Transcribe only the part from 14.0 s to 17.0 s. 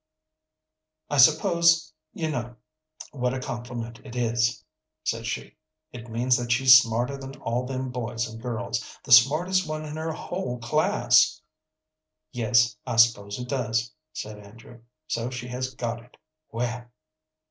said Andrew. "So she has got it! Well!"